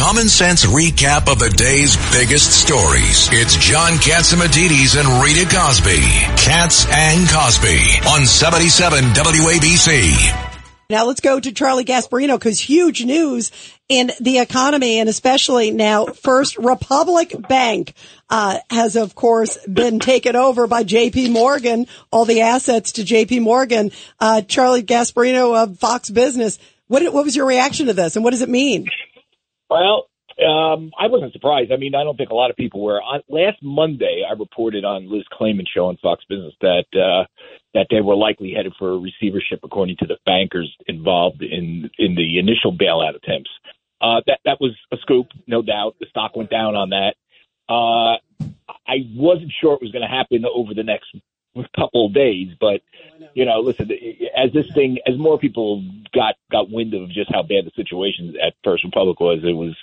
common 0.00 0.30
sense 0.30 0.64
recap 0.64 1.30
of 1.30 1.38
the 1.38 1.50
day's 1.50 1.94
biggest 2.10 2.58
stories. 2.58 3.28
It's 3.32 3.54
John 3.56 3.92
Catsimatidis 3.92 4.98
and 4.98 5.22
Rita 5.22 5.44
Cosby. 5.54 6.00
Cats 6.40 6.86
and 6.90 7.28
Cosby 7.28 8.08
on 8.08 8.24
77 8.24 9.04
WABC. 9.04 10.48
Now 10.88 11.04
let's 11.04 11.20
go 11.20 11.38
to 11.38 11.52
Charlie 11.52 11.84
Gasparino 11.84 12.38
because 12.38 12.58
huge 12.58 13.04
news 13.04 13.52
in 13.90 14.10
the 14.22 14.38
economy 14.38 15.00
and 15.00 15.08
especially 15.10 15.70
now 15.70 16.06
First 16.06 16.56
Republic 16.56 17.34
Bank 17.46 17.92
uh, 18.30 18.56
has 18.70 18.96
of 18.96 19.14
course 19.14 19.58
been 19.66 19.98
taken 19.98 20.34
over 20.34 20.66
by 20.66 20.82
JP 20.82 21.30
Morgan, 21.30 21.86
all 22.10 22.24
the 22.24 22.40
assets 22.40 22.92
to 22.92 23.02
JP 23.02 23.42
Morgan. 23.42 23.90
Uh, 24.18 24.40
Charlie 24.40 24.82
Gasparino 24.82 25.62
of 25.62 25.78
Fox 25.78 26.08
Business. 26.08 26.58
What, 26.88 27.02
what 27.12 27.22
was 27.22 27.36
your 27.36 27.46
reaction 27.46 27.88
to 27.88 27.92
this 27.92 28.16
and 28.16 28.24
what 28.24 28.30
does 28.30 28.40
it 28.40 28.48
mean? 28.48 28.88
Well, 29.70 30.08
um, 30.44 30.90
I 30.98 31.06
wasn't 31.06 31.32
surprised. 31.32 31.70
I 31.72 31.76
mean, 31.76 31.94
I 31.94 32.02
don't 32.02 32.16
think 32.16 32.30
a 32.30 32.34
lot 32.34 32.50
of 32.50 32.56
people 32.56 32.82
were. 32.82 33.00
On, 33.00 33.20
last 33.28 33.58
Monday, 33.62 34.24
I 34.28 34.32
reported 34.32 34.84
on 34.84 35.10
Liz 35.10 35.24
Claman's 35.32 35.70
show 35.72 35.86
on 35.86 35.96
Fox 35.98 36.24
Business 36.28 36.54
that 36.60 36.86
uh, 36.94 37.24
that 37.74 37.86
they 37.90 38.00
were 38.00 38.16
likely 38.16 38.52
headed 38.54 38.72
for 38.78 38.90
a 38.90 38.98
receivership, 38.98 39.60
according 39.62 39.96
to 39.98 40.06
the 40.06 40.16
bankers 40.26 40.74
involved 40.86 41.42
in 41.42 41.90
in 41.98 42.14
the 42.14 42.38
initial 42.38 42.76
bailout 42.76 43.16
attempts. 43.16 43.50
Uh, 44.00 44.22
that 44.26 44.40
that 44.44 44.60
was 44.60 44.72
a 44.92 44.96
scoop, 45.02 45.26
no 45.46 45.62
doubt. 45.62 45.96
The 46.00 46.06
stock 46.08 46.34
went 46.34 46.50
down 46.50 46.74
on 46.74 46.90
that. 46.90 47.14
Uh, 47.68 48.16
I 48.88 49.06
wasn't 49.14 49.52
sure 49.60 49.74
it 49.74 49.82
was 49.82 49.92
going 49.92 50.02
to 50.02 50.08
happen 50.08 50.44
over 50.52 50.74
the 50.74 50.82
next 50.82 51.14
couple 51.76 52.06
of 52.06 52.14
days, 52.14 52.48
but 52.58 52.80
you 53.34 53.44
know, 53.44 53.60
listen, 53.60 53.90
as 54.36 54.52
this 54.52 54.66
thing, 54.74 54.98
as 55.06 55.18
more 55.18 55.38
people 55.38 55.84
got 56.14 56.34
got 56.50 56.70
wind 56.70 56.94
of 56.94 57.08
just 57.10 57.32
how 57.32 57.42
bad 57.42 57.64
the 57.64 57.72
situation 57.76 58.34
at 58.44 58.54
First 58.64 58.84
Republic 58.84 59.20
was, 59.20 59.40
it 59.42 59.52
was 59.52 59.76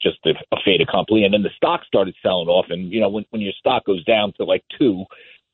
just 0.00 0.18
a, 0.26 0.30
a 0.52 0.58
fait 0.64 0.80
accompli. 0.80 1.24
And 1.24 1.34
then 1.34 1.42
the 1.42 1.50
stock 1.56 1.84
started 1.84 2.14
selling 2.22 2.48
off, 2.48 2.66
and 2.70 2.92
you 2.92 3.00
know, 3.00 3.08
when 3.08 3.24
when 3.30 3.42
your 3.42 3.52
stock 3.58 3.84
goes 3.84 4.04
down 4.04 4.32
to 4.36 4.44
like 4.44 4.64
two, 4.78 5.04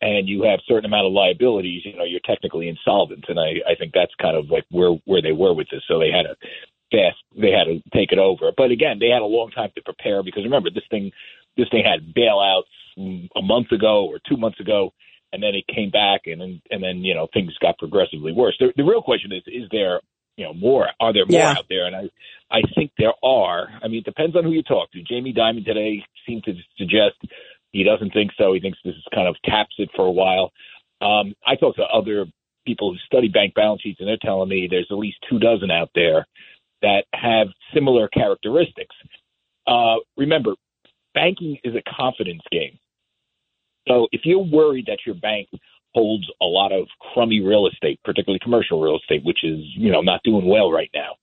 and 0.01 0.29
you 0.29 0.43
have 0.45 0.61
certain 0.67 0.87
amount 0.87 1.07
of 1.07 1.13
liabilities, 1.13 1.83
you 1.85 1.97
know, 1.97 2.05
you're 2.05 2.21
technically 2.25 2.69
insolvent. 2.69 3.25
And 3.29 3.39
I 3.39 3.61
I 3.69 3.75
think 3.79 3.93
that's 3.95 4.15
kind 4.21 4.37
of 4.37 4.51
like 4.51 4.65
where 4.71 4.93
where 5.05 5.23
they 5.23 5.33
were 5.33 5.55
with 5.55 5.69
this. 5.71 5.83
So 5.89 5.99
they 5.99 6.11
had 6.11 6.27
a 6.27 6.37
fast, 6.91 7.19
they 7.37 7.51
had 7.51 7.65
to 7.65 7.81
take 7.95 8.13
it 8.13 8.19
over. 8.19 8.53
But 8.57 8.71
again, 8.71 8.99
they 8.99 9.09
had 9.09 9.23
a 9.23 9.27
long 9.27 9.51
time 9.51 9.71
to 9.77 9.83
prepare 9.83 10.23
because 10.23 10.45
remember, 10.45 10.71
this 10.71 10.87
thing 10.91 11.11
this 11.57 11.69
thing 11.71 11.85
had 11.85 12.15
bailouts 12.15 12.71
a 13.37 13.43
month 13.43 13.73
ago 13.73 14.07
or 14.07 14.19
two 14.29 14.37
months 14.37 14.61
ago 14.61 14.93
and 15.33 15.43
then 15.43 15.55
it 15.55 15.67
came 15.67 15.91
back, 15.91 16.23
and 16.27 16.43
and, 16.43 16.61
and 16.71 16.83
then 16.83 16.99
you 17.05 17.15
know 17.15 17.29
things 17.33 17.57
got 17.61 17.79
progressively 17.79 18.33
worse. 18.33 18.57
The, 18.59 18.73
the 18.77 18.85
real 18.85 19.03
question 19.03 19.33
is: 19.33 19.43
is 19.47 19.69
there 19.71 20.01
you 20.37 20.45
know 20.45 20.55
more? 20.55 20.89
Are 21.01 21.13
there 21.13 21.27
more 21.27 21.41
yeah. 21.41 21.55
out 21.57 21.67
there? 21.69 21.87
And 21.87 21.97
I 21.97 22.09
I 22.51 22.63
think 22.75 22.93
there 22.99 23.15
are. 23.23 23.69
I 23.83 23.89
mean, 23.89 23.99
it 23.99 24.05
depends 24.05 24.37
on 24.37 24.45
who 24.45 24.51
you 24.51 24.63
talk 24.63 24.91
to. 24.93 25.03
Jamie 25.03 25.35
Dimon 25.35 25.65
today 25.65 26.03
seemed 26.27 26.45
to 26.45 26.55
suggest 26.77 27.17
he 27.73 27.85
doesn't 27.85 28.13
think 28.13 28.33
so. 28.37 28.53
He 28.53 28.61
thinks 28.61 28.79
this 28.85 28.95
is 28.95 29.05
kind 29.15 29.29
of 29.29 29.37
caps 29.45 29.75
it 29.79 29.91
for 29.95 30.05
a 30.07 30.11
while. 30.11 30.51
Um, 31.01 31.35
I 31.47 31.57
talked 31.57 31.79
to 31.79 31.85
other 31.85 32.27
people 32.67 32.93
who 32.93 32.99
study 33.07 33.29
bank 33.29 33.55
balance 33.55 33.83
sheets, 33.83 34.01
and 34.01 34.09
they're 34.09 34.19
telling 34.21 34.49
me 34.49 34.69
there's 34.69 34.89
at 34.91 34.99
least 34.99 35.19
two 35.29 35.39
dozen 35.39 35.71
out 35.71 35.91
there 35.95 36.27
that 36.83 37.05
have 37.15 37.49
similar 37.75 38.09
characteristics. 38.09 38.95
Uh, 39.67 39.97
remember, 40.17 40.55
banking 41.15 41.59
is 41.65 41.75
a 41.75 41.83
confidence 41.97 42.43
game. 42.51 42.79
So 43.91 44.07
if 44.13 44.21
you're 44.25 44.39
worried 44.39 44.87
that 44.87 45.01
your 45.05 45.17
bank 45.17 45.49
holds 45.95 46.25
a 46.41 46.45
lot 46.45 46.73
of 46.73 46.87
crummy 47.13 47.41
real 47.41 47.67
estate, 47.67 47.99
particularly 48.05 48.39
commercial 48.41 48.81
real 48.81 48.99
estate, 48.99 49.25
which 49.25 49.43
is 49.43 49.59
you 49.77 49.91
know 49.91 50.01
not 50.01 50.23
doing 50.23 50.47
well 50.47 50.71
right 50.71 50.91
now, 50.95 51.17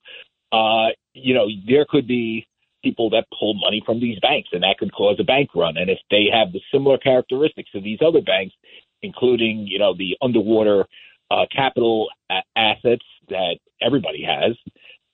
uh, 0.52 0.90
you 1.14 1.34
know 1.34 1.46
there 1.66 1.86
could 1.88 2.06
be 2.06 2.46
people 2.84 3.10
that 3.10 3.24
pull 3.38 3.54
money 3.54 3.82
from 3.84 4.00
these 4.00 4.18
banks, 4.20 4.50
and 4.52 4.62
that 4.62 4.76
could 4.78 4.92
cause 4.92 5.16
a 5.18 5.24
bank 5.24 5.50
run. 5.54 5.76
And 5.78 5.90
if 5.90 5.98
they 6.10 6.26
have 6.32 6.52
the 6.52 6.60
similar 6.72 6.98
characteristics 6.98 7.70
of 7.74 7.82
these 7.82 7.98
other 8.06 8.20
banks, 8.20 8.54
including 9.02 9.66
you 9.66 9.78
know 9.78 9.94
the 9.96 10.16
underwater 10.20 10.84
uh, 11.30 11.46
capital 11.54 12.08
a- 12.30 12.42
assets 12.58 13.04
that 13.30 13.56
everybody 13.80 14.22
has, 14.22 14.56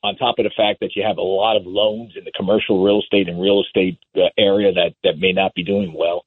on 0.03 0.17
top 0.17 0.39
of 0.39 0.45
the 0.45 0.53
fact 0.57 0.81
that 0.81 0.97
you 0.97 1.05
have 1.07 1.19
a 1.19 1.23
lot 1.23 1.57
of 1.57 1.67
loans 1.67 2.13
in 2.17 2.25
the 2.25 2.33
commercial 2.33 2.83
real 2.83 3.01
estate 3.01 3.29
and 3.29 3.41
real 3.41 3.63
estate 3.63 3.97
uh, 4.17 4.27
area 4.39 4.73
that 4.73 4.95
that 5.05 5.19
may 5.19 5.33
not 5.33 5.55
be 5.55 5.63
doing 5.63 5.95
well 5.97 6.25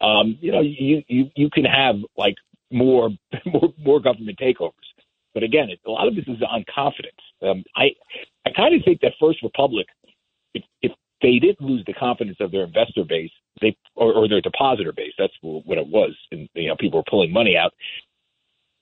um, 0.00 0.38
you 0.40 0.52
know, 0.52 0.60
you, 0.60 1.02
you, 1.08 1.30
you 1.34 1.50
can 1.50 1.64
have 1.64 1.96
like 2.16 2.36
more, 2.70 3.10
more, 3.46 3.74
more 3.78 4.00
government 4.00 4.38
takeovers. 4.38 4.72
But 5.34 5.42
again, 5.42 5.70
it, 5.70 5.80
a 5.86 5.90
lot 5.90 6.08
of 6.08 6.14
this 6.14 6.24
is 6.26 6.42
on 6.48 6.64
confidence. 6.72 7.20
Um, 7.42 7.64
I, 7.76 7.90
I 8.46 8.50
kind 8.54 8.74
of 8.74 8.82
think 8.84 9.00
that 9.02 9.12
First 9.20 9.42
Republic, 9.42 9.86
if, 10.54 10.64
if 10.82 10.92
they 11.22 11.38
didn't 11.38 11.60
lose 11.60 11.84
the 11.86 11.92
confidence 11.92 12.38
of 12.40 12.50
their 12.50 12.64
investor 12.64 13.04
base, 13.08 13.30
they 13.60 13.76
or, 13.94 14.12
or 14.12 14.28
their 14.28 14.40
depositor 14.40 14.92
base, 14.92 15.12
that's 15.18 15.32
what 15.42 15.78
it 15.78 15.86
was, 15.86 16.16
and 16.32 16.48
you 16.54 16.68
know, 16.68 16.76
people 16.78 17.00
were 17.00 17.10
pulling 17.10 17.32
money 17.32 17.56
out. 17.56 17.72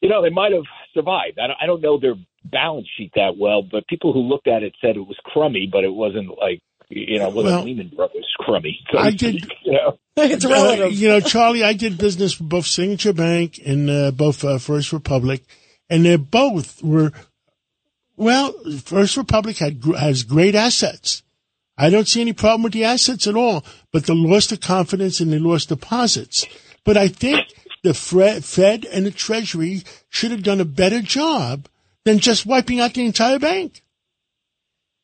You 0.00 0.08
know, 0.08 0.22
they 0.22 0.30
might 0.30 0.52
have 0.52 0.62
survived. 0.94 1.38
I 1.42 1.48
don't, 1.48 1.56
I 1.60 1.66
don't 1.66 1.80
know 1.80 1.98
their 1.98 2.14
balance 2.44 2.86
sheet 2.96 3.10
that 3.16 3.36
well, 3.36 3.62
but 3.62 3.88
people 3.88 4.12
who 4.12 4.20
looked 4.20 4.46
at 4.46 4.62
it 4.62 4.74
said 4.80 4.96
it 4.96 5.00
was 5.00 5.16
crummy, 5.24 5.68
but 5.70 5.82
it 5.82 5.92
wasn't 5.92 6.28
like 6.38 6.60
you 6.90 7.18
know, 7.18 7.28
wasn't 7.28 7.54
well, 7.54 7.64
Lehman 7.64 7.92
Brothers 7.94 8.32
crummy. 8.38 8.78
So, 8.90 8.98
I 8.98 9.10
did, 9.10 9.44
you 9.64 9.72
know, 9.72 9.98
it's 10.30 10.44
relative. 10.44 10.86
Uh, 10.86 10.88
you 10.88 11.08
know, 11.08 11.20
Charlie, 11.20 11.64
I 11.64 11.72
did 11.74 11.96
business 11.96 12.38
with 12.38 12.48
both 12.48 12.66
Signature 12.66 13.12
Bank 13.12 13.60
and 13.64 13.88
uh, 13.88 14.10
both 14.10 14.44
uh, 14.44 14.58
First 14.58 14.92
Republic, 14.92 15.44
and 15.88 16.04
they 16.04 16.16
both 16.16 16.82
were. 16.82 17.12
Well, 18.16 18.52
First 18.84 19.16
Republic 19.16 19.58
had 19.58 19.82
has 19.96 20.24
great 20.24 20.54
assets. 20.54 21.22
I 21.76 21.90
don't 21.90 22.08
see 22.08 22.20
any 22.20 22.32
problem 22.32 22.64
with 22.64 22.72
the 22.72 22.84
assets 22.84 23.28
at 23.28 23.36
all, 23.36 23.64
but 23.92 24.06
they 24.06 24.14
lost 24.14 24.50
the 24.50 24.56
confidence 24.56 25.20
and 25.20 25.32
they 25.32 25.38
lost 25.38 25.68
deposits. 25.68 26.44
But 26.84 26.96
I 26.96 27.06
think 27.06 27.46
the 27.84 27.94
Fed 27.94 28.84
and 28.84 29.06
the 29.06 29.12
Treasury 29.12 29.84
should 30.08 30.32
have 30.32 30.42
done 30.42 30.60
a 30.60 30.64
better 30.64 31.00
job 31.00 31.68
than 32.04 32.18
just 32.18 32.44
wiping 32.44 32.80
out 32.80 32.94
the 32.94 33.06
entire 33.06 33.38
bank. 33.38 33.84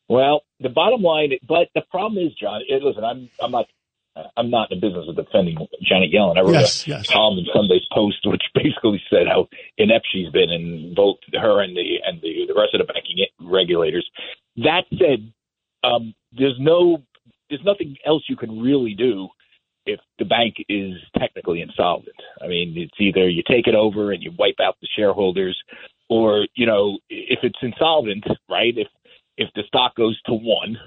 Well, 0.09 0.41
the 0.59 0.69
bottom 0.69 1.01
line, 1.01 1.31
but 1.47 1.69
the 1.73 1.81
problem 1.89 2.25
is, 2.25 2.33
John. 2.35 2.61
Listen, 2.69 3.03
I'm 3.05 3.29
I'm 3.41 3.51
not 3.51 3.67
I'm 4.37 4.49
not 4.49 4.71
in 4.71 4.79
the 4.79 4.87
business 4.87 5.07
of 5.09 5.15
defending 5.15 5.57
Janet 5.81 6.11
Yellen. 6.13 6.37
I 6.37 6.41
wrote 6.41 6.53
yes, 6.53 6.87
a 6.87 6.91
yes. 6.91 7.09
column 7.09 7.39
in 7.39 7.45
Sunday's 7.53 7.85
Post, 7.91 8.25
which 8.25 8.43
basically 8.55 9.01
said 9.09 9.27
how 9.27 9.47
inept 9.77 10.07
she's 10.11 10.29
been, 10.29 10.51
and 10.51 10.95
both 10.95 11.17
her 11.33 11.61
and 11.61 11.75
the 11.75 11.97
and 12.05 12.21
the, 12.21 12.45
the 12.47 12.53
rest 12.53 12.73
of 12.73 12.85
the 12.85 12.91
banking 12.91 13.25
regulators. 13.41 14.09
That 14.57 14.83
said, 14.97 15.31
um, 15.83 16.13
there's 16.31 16.57
no 16.59 17.03
there's 17.49 17.63
nothing 17.65 17.97
else 18.05 18.23
you 18.29 18.37
can 18.37 18.61
really 18.61 18.95
do 18.95 19.27
if 19.85 19.99
the 20.17 20.25
bank 20.25 20.55
is 20.67 20.93
technically 21.17 21.61
insolvent. 21.61 22.15
I 22.41 22.47
mean, 22.47 22.73
it's 22.75 22.99
either 22.99 23.29
you 23.29 23.43
take 23.47 23.67
it 23.67 23.75
over 23.75 24.11
and 24.11 24.23
you 24.23 24.31
wipe 24.37 24.59
out 24.61 24.77
the 24.81 24.87
shareholders, 24.95 25.61
or 26.09 26.47
you 26.55 26.65
know, 26.65 26.99
if 27.09 27.39
it's 27.43 27.59
insolvent, 27.61 28.25
right? 28.49 28.73
If 28.77 28.87
if 29.37 29.49
the 29.55 29.63
stock 29.67 29.95
goes 29.95 30.19
to 30.23 30.33
one 30.33 30.77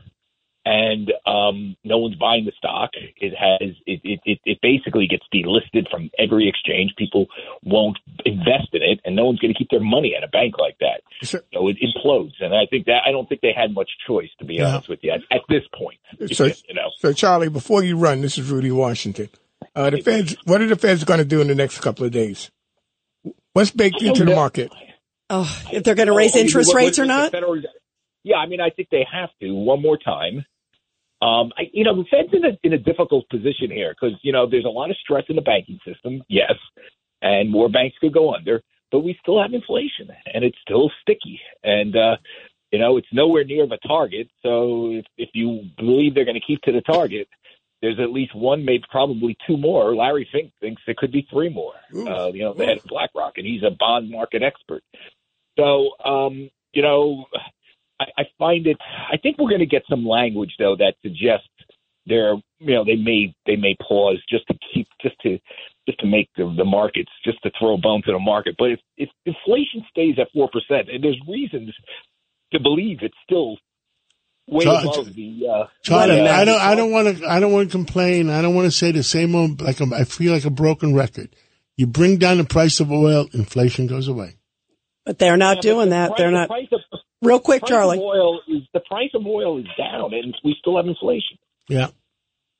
and 0.65 1.13
um, 1.27 1.77
no 1.85 1.99
one's 1.99 2.17
buying 2.17 2.45
the 2.45 2.53
stock, 2.57 2.91
it 2.95 3.33
has 3.37 3.75
it, 3.87 4.01
it, 4.05 4.41
it 4.45 4.59
basically 4.61 5.07
gets 5.07 5.25
delisted 5.33 5.91
from 5.91 6.11
every 6.19 6.49
exchange. 6.49 6.93
People 6.97 7.27
won't 7.63 7.99
invest 8.25 8.69
in 8.73 8.83
it, 8.83 9.01
and 9.05 9.17
no 9.17 9.25
one's 9.27 9.39
going 9.39 9.53
to 9.53 9.59
keep 9.59 9.71
their 9.71 9.81
money 9.81 10.15
at 10.17 10.25
a 10.25 10.29
bank 10.29 10.55
like 10.59 10.77
that. 10.81 11.03
Sure. 11.23 11.43
So 11.55 11.69
it 11.69 11.77
implodes, 11.83 12.35
and 12.41 12.55
I 12.55 12.67
think 12.69 12.87
that 12.87 13.03
I 13.07 13.13
don't 13.13 13.29
think 13.29 13.41
they 13.41 13.55
had 13.57 13.73
much 13.73 13.91
choice, 14.07 14.31
to 14.41 14.45
be 14.45 14.55
yeah. 14.55 14.75
honest 14.75 14.89
with 14.89 15.01
you, 15.03 15.13
at, 15.13 15.21
at 15.31 15.43
this 15.49 15.63
point. 15.75 15.99
So, 16.33 16.47
you 16.47 16.75
know, 16.75 16.91
so 16.99 17.13
Charlie, 17.13 17.49
before 17.49 17.83
you 17.83 17.97
run, 17.97 18.21
this 18.21 18.39
is 18.39 18.51
Rudy 18.51 18.71
Washington. 18.71 19.29
Uh, 19.75 19.91
the 19.91 20.01
Feds, 20.01 20.37
what 20.45 20.61
are 20.61 20.67
the 20.67 20.77
Feds 20.77 21.05
going 21.05 21.19
to 21.19 21.25
do 21.25 21.41
in 21.41 21.49
the 21.49 21.55
next 21.55 21.81
couple 21.81 22.05
of 22.05 22.13
days? 22.13 22.51
What's 23.53 23.71
baked 23.71 24.03
into 24.03 24.25
the 24.25 24.35
market? 24.35 24.73
Oh, 25.31 25.61
if 25.73 25.85
they're 25.85 25.95
going 25.95 26.09
to 26.09 26.15
raise 26.15 26.35
interest 26.35 26.75
rates 26.75 26.99
or 26.99 27.05
not? 27.05 27.33
Federal, 27.33 27.61
yeah, 28.29 28.37
I 28.37 28.47
mean, 28.47 28.61
I 28.61 28.71
think 28.71 28.89
they 28.91 29.07
have 29.11 29.31
to 29.41 29.55
one 29.55 29.81
more 29.81 29.97
time. 29.97 30.45
Um, 31.21 31.51
I, 31.59 31.63
you 31.73 31.83
know, 31.83 31.97
the 31.97 32.05
Fed's 32.11 32.33
in 32.33 32.45
a 32.45 32.59
in 32.63 32.75
a 32.75 32.79
difficult 32.79 33.29
position 33.29 33.71
here 33.71 33.95
because 33.95 34.17
you 34.23 34.33
know 34.33 34.49
there's 34.49 34.65
a 34.65 34.69
lot 34.69 34.91
of 34.91 34.97
stress 34.99 35.25
in 35.29 35.37
the 35.37 35.43
banking 35.43 35.81
system. 35.85 36.23
Yes, 36.29 36.55
and 37.23 37.51
more 37.51 37.69
banks 37.69 37.97
could 38.01 38.13
go 38.13 38.35
under, 38.35 38.63
but 38.93 39.01
we 39.01 39.19
still 39.21 39.41
have 39.43 39.53
inflation, 39.53 40.11
and 40.33 40.45
it's 40.45 40.59
still 40.63 40.91
sticky, 41.03 41.41
and 41.65 41.97
uh, 41.97 42.17
you 42.71 42.79
know 42.79 42.99
it's 42.99 43.09
nowhere 43.13 43.45
near 43.45 43.67
the 43.67 43.79
target. 43.87 44.29
So 44.43 44.93
if, 44.93 45.07
if 45.17 45.31
you 45.35 45.63
believe 45.77 46.15
they're 46.15 46.25
going 46.25 46.41
to 46.41 46.47
keep 46.47 46.63
to 46.63 46.73
the 46.73 46.83
target, 46.83 47.27
there's 47.83 47.99
at 47.99 48.13
least 48.13 48.37
one, 48.37 48.65
maybe 48.65 48.85
probably 48.91 49.37
two 49.47 49.57
more. 49.57 49.97
Larry 49.97 50.29
Fink 50.31 50.53
thinks 50.61 50.83
there 50.87 50.95
could 50.97 51.13
be 51.13 51.27
three 51.31 51.49
more. 51.49 51.75
Uh, 52.09 52.29
you 52.29 52.43
know, 52.43 52.55
the 52.55 52.67
head 52.67 52.79
of 52.79 52.85
BlackRock, 52.85 53.39
and 53.39 53.47
he's 53.47 53.63
a 53.63 53.71
bond 53.71 54.11
market 54.11 54.43
expert. 54.43 54.83
So, 55.59 55.91
um, 56.05 56.51
you 56.73 56.83
know, 56.83 57.27
I, 58.01 58.05
I 58.19 58.23
find 58.39 58.67
it. 58.67 58.77
I 59.13 59.17
think 59.17 59.39
we're 59.39 59.49
going 59.49 59.61
to 59.61 59.67
get 59.67 59.83
some 59.89 60.07
language 60.07 60.55
though 60.59 60.77
that 60.77 60.95
suggests 61.03 61.49
they're 62.07 62.35
you 62.59 62.75
know 62.75 62.85
they 62.85 62.97
may 62.97 63.35
they 63.47 63.57
may 63.57 63.77
pause 63.87 64.19
just 64.29 64.47
to 64.49 64.55
keep 64.73 64.87
just 65.03 65.17
to 65.23 65.39
just 65.87 65.99
to 66.01 66.07
make 66.07 66.29
the, 66.37 66.45
the 66.57 66.65
markets 66.65 67.11
just 67.25 67.43
to 67.43 67.51
throw 67.59 67.75
a 67.75 67.79
bone 67.79 68.03
to 68.07 68.13
the 68.13 68.19
market. 68.19 68.55
But 68.59 68.71
if, 68.73 68.81
if 68.97 69.09
inflation 69.27 69.85
stays 69.91 70.17
at 70.19 70.29
four 70.33 70.49
percent, 70.53 70.89
and 70.91 71.03
there's 71.03 71.21
reasons 71.29 71.75
to 72.53 72.61
believe 72.61 72.99
it's 73.03 73.15
still 73.25 73.57
way 74.47 74.65
Char- 74.65 74.81
above 74.83 75.15
the. 75.15 75.47
Uh, 75.51 75.65
Charlie, 75.83 76.11
What 76.11 76.11
a 76.11 76.31
I 76.31 76.37
mess. 76.39 76.47
don't, 76.47 76.61
I 76.63 76.75
don't 76.75 76.91
want 76.93 77.19
to, 77.19 77.27
I 77.27 77.41
don't 77.41 77.53
want 77.53 77.69
to 77.69 77.73
complain. 77.77 78.31
I 78.31 78.41
don't 78.43 78.55
want 78.55 78.67
to 78.67 78.71
say 78.71 78.93
the 78.93 79.03
same 79.03 79.35
old, 79.35 79.61
like 79.61 79.81
I'm, 79.81 79.93
I 79.93 80.05
feel 80.05 80.33
like 80.33 80.45
a 80.47 80.51
broken 80.51 80.95
record. 80.95 81.35
You 81.77 81.87
bring 81.87 82.17
down 82.17 82.39
the 82.39 82.45
price 82.45 82.81
of 82.81 82.91
oil, 82.91 83.29
inflation 83.35 83.87
goes 83.87 84.09
away. 84.09 84.37
But 85.05 85.19
they're 85.19 85.37
not 85.37 85.57
yeah, 85.57 85.63
doing 85.73 85.89
the 85.91 85.97
that. 85.97 86.09
price- 86.09 86.19
They're 86.19 86.31
the 86.31 86.37
not. 86.37 86.49
Price 86.49 86.69
of, 86.73 86.81
Real 87.23 87.41
quick, 87.41 87.65
Charlie. 87.67 87.99
Oil 87.99 88.41
is 88.47 88.63
the 88.73 88.81
price 88.81 89.11
of 89.15 89.27
oil 89.27 89.59
is 89.59 89.67
down, 89.77 90.15
and 90.15 90.37
we 90.45 90.57
still 90.61 90.77
have 90.77 90.87
inflation. 90.87 91.39
Yeah. 91.69 91.89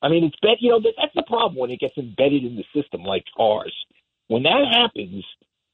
I 0.01 0.09
mean, 0.09 0.23
it's 0.23 0.35
bet 0.41 0.57
you 0.59 0.71
know 0.71 0.79
that's 0.81 1.13
the 1.15 1.23
problem 1.23 1.55
when 1.55 1.71
it 1.71 1.79
gets 1.79 1.97
embedded 1.97 2.43
in 2.43 2.55
the 2.55 2.65
system 2.73 3.03
like 3.03 3.25
ours. 3.39 3.73
When 4.27 4.43
that 4.43 4.65
happens, 4.71 5.25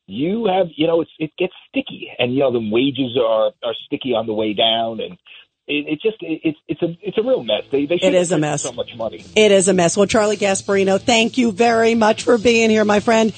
you 0.08 0.46
have 0.46 0.68
you 0.76 0.88
know 0.88 1.02
it's 1.02 1.12
it 1.20 1.32
gets 1.38 1.54
sticky, 1.70 2.10
and 2.18 2.34
you 2.34 2.40
know 2.40 2.52
the 2.52 2.70
wages 2.72 3.18
are 3.18 3.52
are 3.64 3.76
sticky 3.86 4.14
on 4.14 4.28
the 4.28 4.34
way 4.34 4.54
down, 4.54 5.00
and 5.00 5.14
it, 5.68 5.88
it 5.88 6.02
just 6.02 6.18
it, 6.22 6.42
it's 6.44 6.60
it's 6.68 6.82
a 6.82 6.98
it's 7.02 7.18
a 7.18 7.24
real 7.24 7.44
mess. 7.44 7.64
They 7.72 7.86
they 7.86 7.98
should 7.98 8.14
is 8.14 8.32
a 8.32 8.38
mess. 8.38 8.64
So 8.64 8.72
much 8.72 8.96
money. 8.96 9.24
It 9.36 9.52
is 9.52 9.68
a 9.68 9.74
mess. 9.74 9.98
Well, 9.98 10.08
Charlie 10.08 10.38
Gasparino, 10.38 11.00
thank 11.00 11.38
you 11.38 11.52
very 11.52 11.96
much 11.96 12.24
for 12.24 12.38
being 12.38 12.70
here, 12.70 12.86
my 12.86 13.00
friend. 13.00 13.34